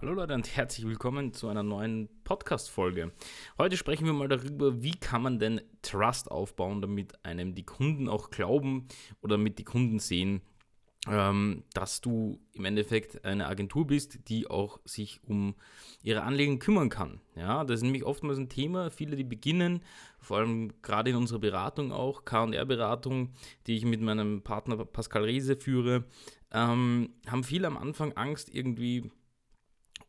[0.00, 3.10] Hallo Leute und herzlich willkommen zu einer neuen Podcast-Folge.
[3.58, 8.08] Heute sprechen wir mal darüber, wie kann man denn Trust aufbauen, damit einem die Kunden
[8.08, 8.86] auch glauben
[9.22, 10.42] oder damit die Kunden sehen,
[11.08, 15.56] ähm, dass du im Endeffekt eine Agentur bist, die auch sich um
[16.00, 17.20] ihre Anliegen kümmern kann.
[17.34, 18.92] Ja, das ist nämlich oftmals ein Thema.
[18.92, 19.82] Viele, die beginnen,
[20.20, 23.32] vor allem gerade in unserer Beratung auch, KR-Beratung,
[23.66, 26.04] die ich mit meinem Partner Pascal Riese führe,
[26.52, 29.10] ähm, haben viele am Anfang Angst, irgendwie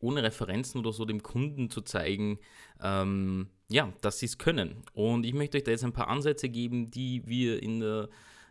[0.00, 2.38] ohne Referenzen oder so dem Kunden zu zeigen,
[2.82, 4.82] ähm, ja, dass sie es können.
[4.92, 8.08] Und ich möchte euch da jetzt ein paar Ansätze geben, die wir in der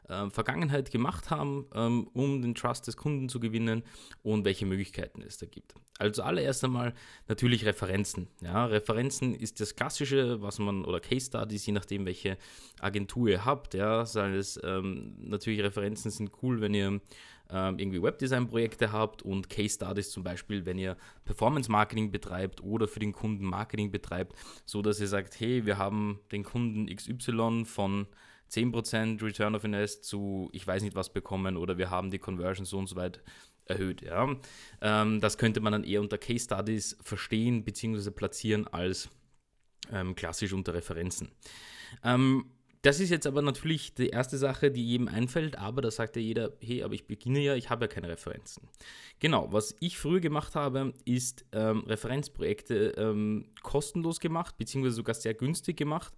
[0.09, 3.83] äh, Vergangenheit gemacht haben, ähm, um den Trust des Kunden zu gewinnen
[4.23, 5.75] und welche Möglichkeiten es da gibt.
[5.99, 6.93] Also allererst einmal
[7.27, 8.27] natürlich Referenzen.
[8.41, 12.37] Ja, Referenzen ist das Klassische, was man, oder Case Studies, je nachdem, welche
[12.79, 13.73] Agentur ihr habt.
[13.73, 17.01] Ja, sei es, ähm, natürlich Referenzen sind cool, wenn ihr
[17.51, 22.99] ähm, irgendwie Webdesign-Projekte habt und Case Studies zum Beispiel, wenn ihr Performance-Marketing betreibt oder für
[22.99, 28.07] den Kunden Marketing betreibt, so dass ihr sagt, hey, wir haben den Kunden XY von
[28.51, 32.65] 10% Return of Invest zu ich weiß nicht was bekommen oder wir haben die Conversion
[32.65, 33.21] so und so weit
[33.65, 34.01] erhöht.
[34.01, 34.35] Ja.
[34.81, 38.11] Ähm, das könnte man dann eher unter Case Studies verstehen bzw.
[38.11, 39.09] platzieren als
[39.91, 41.31] ähm, klassisch unter Referenzen.
[42.03, 42.45] Ähm,
[42.81, 46.21] das ist jetzt aber natürlich die erste Sache, die jedem einfällt, aber da sagt ja
[46.21, 48.67] jeder, hey, aber ich beginne ja, ich habe ja keine Referenzen.
[49.19, 55.33] Genau, was ich früher gemacht habe, ist ähm, Referenzprojekte ähm, kostenlos gemacht, beziehungsweise sogar sehr
[55.33, 56.13] günstig gemacht.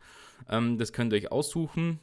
[0.50, 2.00] Ähm, das könnt ihr euch aussuchen.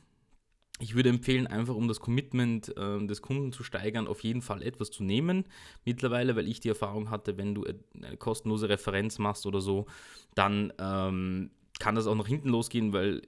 [0.80, 4.62] Ich würde empfehlen, einfach um das Commitment äh, des Kunden zu steigern, auf jeden Fall
[4.62, 5.44] etwas zu nehmen.
[5.84, 7.64] Mittlerweile, weil ich die Erfahrung hatte, wenn du
[7.94, 9.86] eine kostenlose Referenz machst oder so,
[10.34, 13.22] dann ähm, kann das auch nach hinten losgehen, weil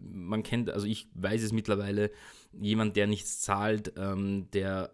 [0.00, 2.10] man kennt, also ich weiß es mittlerweile,
[2.52, 4.90] jemand, der nichts zahlt, ähm, der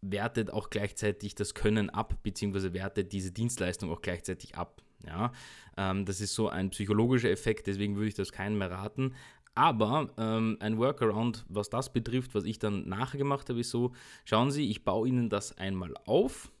[0.00, 4.82] wertet auch gleichzeitig das Können ab, beziehungsweise wertet diese Dienstleistung auch gleichzeitig ab.
[5.06, 5.32] Ja,
[5.76, 9.14] ähm, das ist so ein psychologischer Effekt, deswegen würde ich das keinem mehr raten.
[9.54, 13.92] Aber ähm, ein Workaround, was das betrifft, was ich dann nachher gemacht habe, ist so,
[14.24, 16.52] schauen Sie, ich baue Ihnen das einmal auf.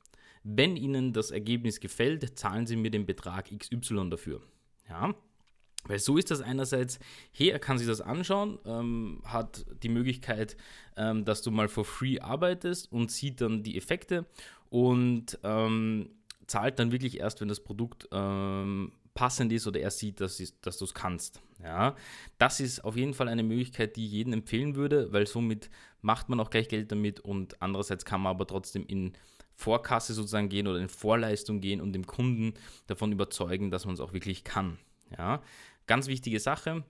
[0.42, 4.40] Wenn Ihnen das Ergebnis gefällt, zahlen Sie mir den Betrag XY dafür.
[4.88, 5.14] Ja,
[5.88, 6.98] weil so ist das einerseits,
[7.32, 10.56] hey, er kann sich das anschauen, ähm, hat die Möglichkeit,
[10.96, 14.26] ähm, dass du mal for free arbeitest und sieht dann die Effekte
[14.70, 16.10] und ähm,
[16.46, 20.78] zahlt dann wirklich erst, wenn das Produkt ähm, passend ist oder er sieht, dass, dass
[20.78, 21.40] du es kannst.
[21.62, 21.96] Ja,
[22.38, 25.70] das ist auf jeden Fall eine Möglichkeit, die ich jedem empfehlen würde, weil somit
[26.02, 29.14] macht man auch gleich Geld damit und andererseits kann man aber trotzdem in
[29.56, 32.54] Vorkasse sozusagen gehen oder in Vorleistung gehen und dem Kunden
[32.86, 34.78] davon überzeugen, dass man es auch wirklich kann.
[35.16, 35.42] Ja,
[35.88, 36.84] ganz wichtige Sache,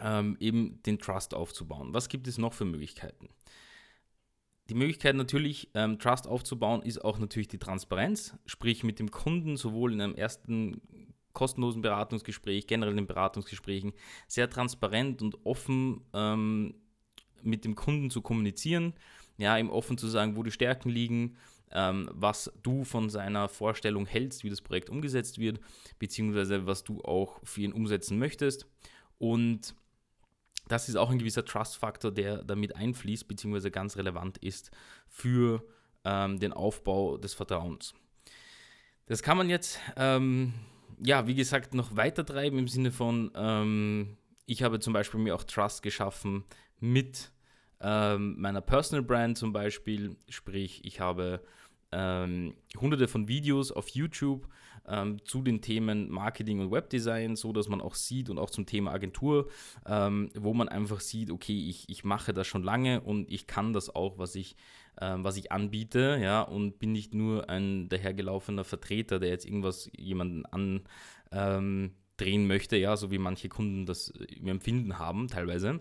[0.00, 1.92] ähm, eben den Trust aufzubauen.
[1.92, 3.28] Was gibt es noch für Möglichkeiten?
[4.68, 9.56] Die Möglichkeit natürlich, ähm, Trust aufzubauen, ist auch natürlich die Transparenz, sprich mit dem Kunden
[9.56, 10.80] sowohl in einem ersten
[11.32, 13.92] kostenlosen Beratungsgespräch, generell in Beratungsgesprächen,
[14.28, 16.74] sehr transparent und offen ähm,
[17.42, 18.94] mit dem Kunden zu kommunizieren,
[19.36, 21.36] ja, ihm offen zu sagen, wo die Stärken liegen,
[21.74, 25.60] ähm, was du von seiner Vorstellung hältst, wie das Projekt umgesetzt wird,
[25.98, 28.66] beziehungsweise was du auch für ihn umsetzen möchtest.
[29.18, 29.74] Und
[30.68, 34.70] das ist auch ein gewisser Trust-Faktor, der damit einfließt, beziehungsweise ganz relevant ist
[35.08, 35.64] für
[36.04, 37.94] ähm, den Aufbau des Vertrauens.
[39.06, 40.54] Das kann man jetzt, ähm,
[41.02, 44.16] ja, wie gesagt, noch weiter treiben im Sinne von, ähm,
[44.46, 46.44] ich habe zum Beispiel mir auch Trust geschaffen
[46.80, 47.32] mit
[47.80, 51.42] ähm, meiner Personal Brand zum Beispiel, sprich, ich habe
[51.92, 54.48] ähm, hunderte von Videos auf YouTube
[54.88, 58.66] ähm, zu den Themen Marketing und Webdesign, so dass man auch sieht und auch zum
[58.66, 59.48] Thema Agentur,
[59.86, 63.72] ähm, wo man einfach sieht, okay, ich, ich mache das schon lange und ich kann
[63.72, 64.56] das auch, was ich,
[65.00, 69.90] ähm, was ich anbiete, ja, und bin nicht nur ein dahergelaufener Vertreter, der jetzt irgendwas
[69.96, 75.80] jemanden andrehen ähm, möchte, ja, so wie manche Kunden das im Empfinden haben teilweise.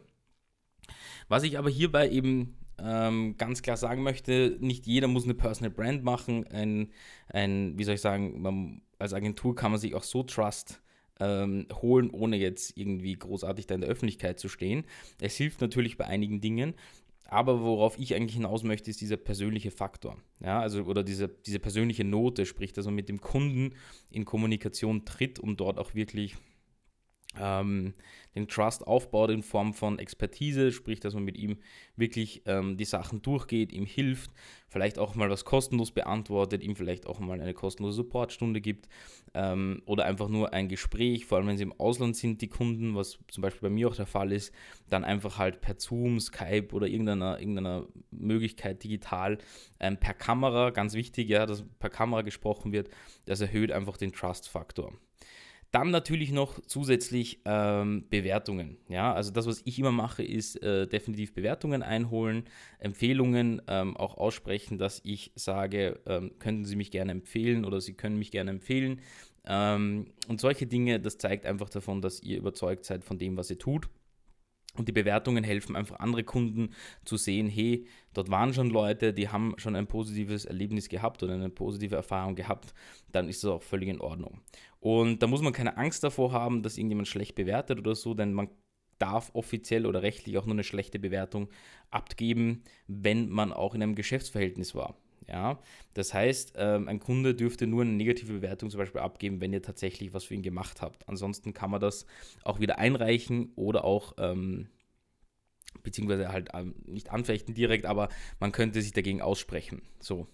[1.28, 5.71] Was ich aber hierbei eben ähm, ganz klar sagen möchte, nicht jeder muss eine Personal
[5.71, 6.47] Brand machen.
[6.47, 6.91] Ein,
[7.29, 10.81] ein wie soll ich sagen, man, als Agentur kann man sich auch so Trust
[11.19, 14.85] ähm, holen, ohne jetzt irgendwie großartig da in der Öffentlichkeit zu stehen.
[15.19, 16.73] Es hilft natürlich bei einigen Dingen,
[17.25, 20.17] aber worauf ich eigentlich hinaus möchte, ist dieser persönliche Faktor.
[20.43, 23.75] Ja, also, oder diese, diese persönliche Note, sprich, dass man mit dem Kunden
[24.09, 26.35] in Kommunikation tritt, um dort auch wirklich
[27.39, 27.93] ähm,
[28.35, 31.57] den Trust aufbaut in Form von Expertise, sprich, dass man mit ihm
[31.95, 34.31] wirklich ähm, die Sachen durchgeht, ihm hilft,
[34.67, 38.87] vielleicht auch mal was kostenlos beantwortet, ihm vielleicht auch mal eine kostenlose Supportstunde gibt
[39.33, 42.95] ähm, oder einfach nur ein Gespräch, vor allem wenn sie im Ausland sind, die Kunden,
[42.95, 44.53] was zum Beispiel bei mir auch der Fall ist,
[44.89, 49.37] dann einfach halt per Zoom, Skype oder irgendeiner, irgendeiner Möglichkeit digital
[49.79, 52.89] ähm, per Kamera, ganz wichtig, ja, dass per Kamera gesprochen wird,
[53.25, 54.93] das erhöht einfach den Trust-Faktor.
[55.72, 58.78] Dann natürlich noch zusätzlich ähm, Bewertungen.
[58.90, 62.44] Ja, also das, was ich immer mache, ist äh, definitiv Bewertungen einholen,
[62.79, 67.94] Empfehlungen ähm, auch aussprechen, dass ich sage, ähm, könnten Sie mich gerne empfehlen oder Sie
[67.94, 69.00] können mich gerne empfehlen.
[69.46, 73.50] Ähm, und solche Dinge, das zeigt einfach davon, dass ihr überzeugt seid von dem, was
[73.50, 73.88] ihr tut.
[74.78, 76.70] Und die Bewertungen helfen einfach andere Kunden
[77.03, 81.34] zu sehen, hey, dort waren schon Leute, die haben schon ein positives Erlebnis gehabt oder
[81.34, 82.73] eine positive Erfahrung gehabt,
[83.12, 84.40] dann ist das auch völlig in Ordnung.
[84.79, 88.34] Und da muss man keine Angst davor haben, dass irgendjemand schlecht bewertet oder so, denn
[88.34, 88.47] man
[88.97, 91.50] darf offiziell oder rechtlich auch nur eine schlechte Bewertung
[91.90, 94.96] abgeben, wenn man auch in einem Geschäftsverhältnis war.
[95.31, 95.59] Ja,
[95.93, 99.61] das heißt, ähm, ein Kunde dürfte nur eine negative Bewertung zum Beispiel abgeben, wenn ihr
[99.61, 101.07] tatsächlich was für ihn gemacht habt.
[101.07, 102.05] Ansonsten kann man das
[102.43, 104.67] auch wieder einreichen oder auch, ähm,
[105.83, 108.09] beziehungsweise halt ähm, nicht anfechten direkt, aber
[108.41, 109.81] man könnte sich dagegen aussprechen.
[109.99, 110.28] So.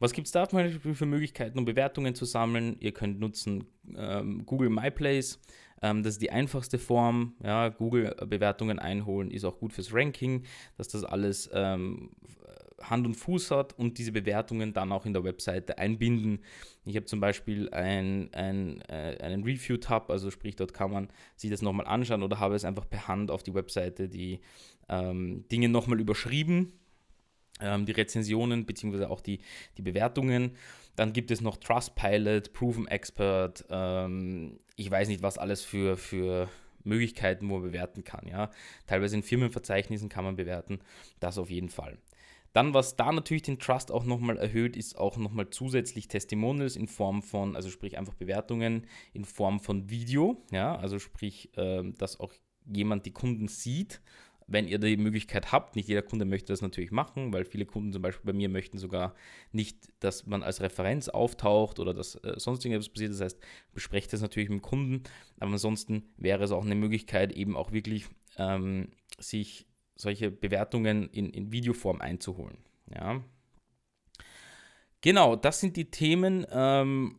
[0.00, 2.76] Was gibt es da für Möglichkeiten, um Bewertungen zu sammeln?
[2.78, 3.64] Ihr könnt nutzen
[3.96, 5.40] ähm, Google My Place.
[5.82, 7.34] Ähm, das ist die einfachste Form.
[7.42, 10.44] Ja, Google Bewertungen einholen ist auch gut fürs Ranking,
[10.76, 12.10] dass das alles ähm,
[12.82, 16.40] Hand und Fuß hat und diese Bewertungen dann auch in der Webseite einbinden.
[16.84, 21.50] Ich habe zum Beispiel ein, ein, äh, einen Review-Tab, also sprich, dort kann man sich
[21.50, 24.40] das nochmal anschauen oder habe es einfach per Hand auf die Webseite die
[24.88, 26.72] ähm, Dinge nochmal überschrieben,
[27.60, 29.04] ähm, die Rezensionen bzw.
[29.06, 29.40] auch die,
[29.76, 30.52] die Bewertungen.
[30.96, 36.48] Dann gibt es noch Trustpilot, Proven Expert, ähm, ich weiß nicht, was alles für, für
[36.84, 38.26] Möglichkeiten, wo man bewerten kann.
[38.26, 38.50] Ja?
[38.86, 40.80] Teilweise in Firmenverzeichnissen kann man bewerten,
[41.20, 41.98] das auf jeden Fall.
[42.52, 46.88] Dann, was da natürlich den Trust auch nochmal erhöht, ist auch nochmal zusätzlich Testimonials in
[46.88, 52.20] Form von, also sprich einfach Bewertungen in Form von Video, ja, also sprich, äh, dass
[52.20, 52.32] auch
[52.64, 54.00] jemand die Kunden sieht,
[54.48, 55.76] wenn ihr die Möglichkeit habt.
[55.76, 58.78] Nicht jeder Kunde möchte das natürlich machen, weil viele Kunden zum Beispiel bei mir möchten
[58.78, 59.14] sogar
[59.52, 63.12] nicht, dass man als Referenz auftaucht oder dass äh, sonst irgendwas passiert.
[63.12, 63.38] Das heißt,
[63.74, 65.02] besprecht das natürlich mit dem Kunden,
[65.38, 68.06] aber ansonsten wäre es auch eine Möglichkeit, eben auch wirklich
[68.38, 69.66] ähm, sich
[70.00, 72.58] solche Bewertungen in, in Videoform einzuholen.
[72.94, 73.22] Ja.
[75.00, 77.18] Genau, das sind die Themen, ähm,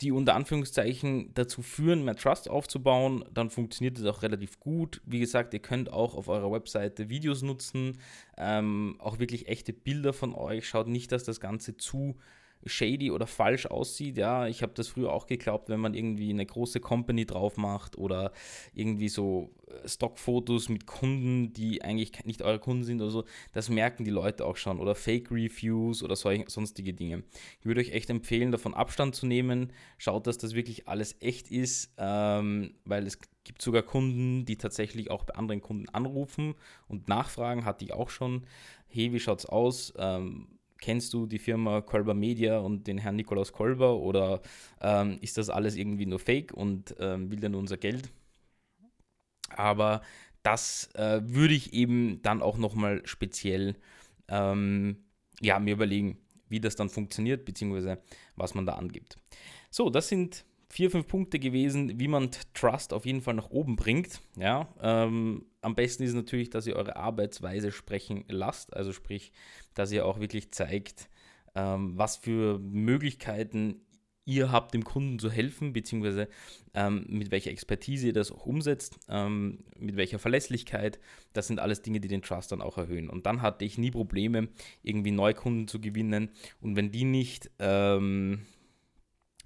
[0.00, 3.24] die unter Anführungszeichen dazu führen, mehr Trust aufzubauen.
[3.32, 5.00] Dann funktioniert es auch relativ gut.
[5.06, 7.98] Wie gesagt, ihr könnt auch auf eurer Webseite Videos nutzen,
[8.36, 10.68] ähm, auch wirklich echte Bilder von euch.
[10.68, 12.16] Schaut nicht, dass das Ganze zu
[12.64, 14.16] shady oder falsch aussieht.
[14.16, 17.96] Ja, ich habe das früher auch geglaubt, wenn man irgendwie eine große Company drauf macht
[17.98, 18.32] oder
[18.74, 23.68] irgendwie so äh, Stockfotos mit Kunden, die eigentlich nicht eure Kunden sind oder so, das
[23.68, 24.80] merken die Leute auch schon.
[24.80, 27.22] Oder Fake Reviews oder solche, sonstige Dinge.
[27.60, 29.72] Ich würde euch echt empfehlen, davon Abstand zu nehmen.
[29.98, 35.10] Schaut, dass das wirklich alles echt ist, ähm, weil es gibt sogar Kunden, die tatsächlich
[35.10, 36.54] auch bei anderen Kunden anrufen
[36.88, 38.44] und nachfragen, hatte ich auch schon.
[38.88, 39.92] Hey, wie schaut's aus?
[39.96, 40.48] Ähm,
[40.80, 44.40] kennst du die Firma Kolber Media und den Herrn Nikolaus Kolber oder
[44.80, 48.10] ähm, ist das alles irgendwie nur Fake und ähm, will nur unser Geld?
[49.50, 50.02] Aber
[50.42, 53.76] das äh, würde ich eben dann auch nochmal speziell
[54.28, 55.04] ähm,
[55.40, 56.18] ja, mir überlegen,
[56.48, 57.98] wie das dann funktioniert, beziehungsweise
[58.36, 59.16] was man da angibt.
[59.70, 60.44] So, das sind
[60.76, 64.20] vier, fünf Punkte gewesen, wie man Trust auf jeden Fall nach oben bringt.
[64.38, 69.32] Ja, ähm, am besten ist natürlich, dass ihr eure Arbeitsweise sprechen lasst, also sprich,
[69.72, 71.08] dass ihr auch wirklich zeigt,
[71.54, 73.86] ähm, was für Möglichkeiten
[74.26, 76.28] ihr habt, dem Kunden zu helfen, beziehungsweise
[76.74, 80.98] ähm, mit welcher Expertise ihr das auch umsetzt, ähm, mit welcher Verlässlichkeit.
[81.32, 83.08] Das sind alles Dinge, die den Trust dann auch erhöhen.
[83.08, 84.48] Und dann hatte ich nie Probleme,
[84.82, 86.28] irgendwie Neukunden zu gewinnen.
[86.60, 88.42] Und wenn die nicht ähm,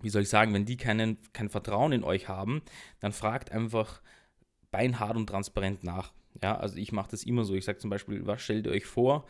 [0.02, 2.62] wie soll ich sagen, wenn die keinen, kein Vertrauen in euch haben,
[3.00, 4.00] dann fragt einfach
[4.70, 6.12] beinhart und transparent nach.
[6.42, 7.54] Ja, also ich mache das immer so.
[7.54, 9.26] Ich sage zum Beispiel, was stellt ihr euch vor?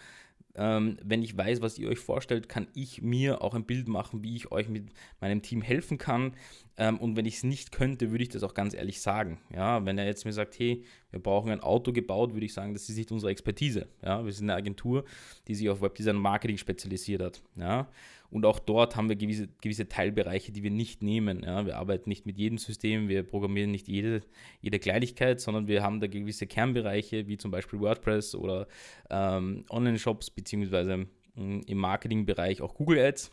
[0.55, 4.23] Ähm, wenn ich weiß, was ihr euch vorstellt, kann ich mir auch ein Bild machen,
[4.23, 6.35] wie ich euch mit meinem Team helfen kann.
[6.81, 9.39] Ähm, und wenn ich es nicht könnte, würde ich das auch ganz ehrlich sagen.
[9.55, 12.73] Ja, wenn er jetzt mir sagt, hey, wir brauchen ein Auto gebaut, würde ich sagen,
[12.73, 13.87] das ist nicht unsere Expertise.
[14.03, 15.05] Ja, wir sind eine Agentur,
[15.47, 17.43] die sich auf Webdesign und Marketing spezialisiert hat.
[17.55, 17.87] Ja,
[18.31, 21.43] und auch dort haben wir gewisse, gewisse Teilbereiche, die wir nicht nehmen.
[21.43, 21.67] Ja.
[21.67, 24.23] Wir arbeiten nicht mit jedem System, wir programmieren nicht jede,
[24.63, 28.69] jede Kleinigkeit, sondern wir haben da gewisse Kernbereiche, wie zum Beispiel WordPress oder
[29.11, 33.33] ähm, Online-Shops, beziehungsweise mm, im Marketingbereich auch Google Ads.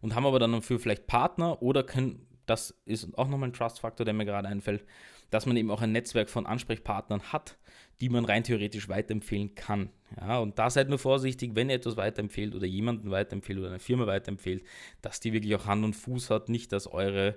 [0.00, 4.04] Und haben aber dann dafür vielleicht Partner oder können das ist auch nochmal ein Trust-Faktor,
[4.04, 4.84] der mir gerade einfällt,
[5.30, 7.56] dass man eben auch ein Netzwerk von Ansprechpartnern hat,
[8.00, 9.90] die man rein theoretisch weiterempfehlen kann.
[10.20, 13.78] Ja, und da seid nur vorsichtig, wenn ihr etwas weiterempfehlt oder jemanden weiterempfehlt oder eine
[13.78, 14.64] Firma weiterempfehlt,
[15.00, 17.36] dass die wirklich auch Hand und Fuß hat, nicht dass eure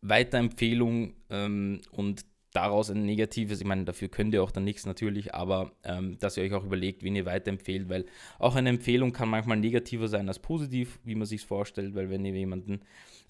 [0.00, 5.34] Weiterempfehlung ähm, und daraus ein negatives, ich meine, dafür könnt ihr auch dann nichts natürlich,
[5.34, 8.06] aber ähm, dass ihr euch auch überlegt, wen ihr weiterempfehlt, weil
[8.38, 12.24] auch eine Empfehlung kann manchmal negativer sein als positiv, wie man sich vorstellt, weil wenn
[12.24, 12.80] ihr jemanden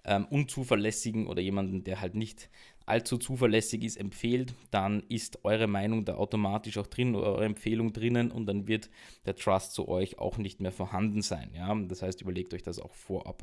[0.05, 2.51] ähm, unzuverlässigen oder jemanden, der halt nicht
[2.85, 8.31] allzu zuverlässig ist, empfehlt, dann ist eure Meinung da automatisch auch drin, eure Empfehlung drinnen
[8.31, 8.91] und dann wird
[9.25, 11.51] der Trust zu euch auch nicht mehr vorhanden sein.
[11.55, 11.75] Ja?
[11.75, 13.43] Das heißt, überlegt euch das auch vorab.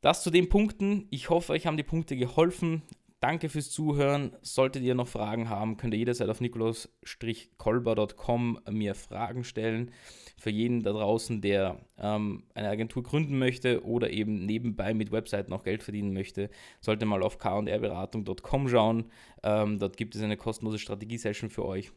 [0.00, 1.08] Das zu den Punkten.
[1.10, 2.82] Ich hoffe, euch haben die Punkte geholfen.
[3.24, 4.36] Danke fürs Zuhören.
[4.42, 9.92] Solltet ihr noch Fragen haben, könnt ihr jederzeit auf nikolaus-kolber.com mir Fragen stellen.
[10.36, 15.52] Für jeden da draußen, der ähm, eine Agentur gründen möchte oder eben nebenbei mit Webseiten
[15.52, 16.50] noch Geld verdienen möchte,
[16.82, 19.10] sollte mal auf krberatung.com schauen.
[19.42, 21.92] Ähm, dort gibt es eine kostenlose Strategie-Session für euch,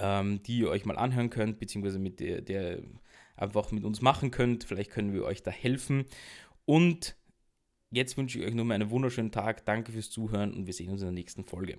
[0.00, 2.84] ähm, die ihr euch mal anhören könnt, beziehungsweise mit der, der
[3.34, 4.62] einfach mit uns machen könnt.
[4.62, 6.04] Vielleicht können wir euch da helfen.
[6.66, 7.16] Und
[7.92, 9.64] Jetzt wünsche ich euch nur einen wunderschönen Tag.
[9.64, 11.78] Danke fürs Zuhören und wir sehen uns in der nächsten Folge.